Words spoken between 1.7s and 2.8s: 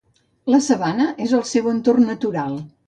entorn natural.